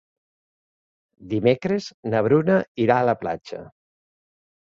Dimecres 1.33 1.89
na 2.13 2.23
Bruna 2.27 2.55
irà 2.85 2.97
a 3.03 3.07
la 3.11 3.17
platja. 3.25 3.63